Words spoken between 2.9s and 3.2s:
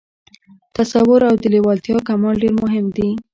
دي